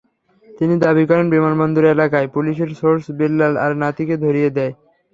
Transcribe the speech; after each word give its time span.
তিনি 0.47 0.75
দাবি 0.85 1.03
করেন, 1.09 1.25
বিমানবন্দর 1.29 1.83
এলাকায় 1.95 2.27
পুলিশের 2.35 2.69
সোর্স 2.79 3.03
বিল্লাল 3.19 3.53
তাঁর 3.57 3.73
নাতিকে 3.83 4.15
ধরিয়ে 4.25 4.49
দেয়। 4.57 4.73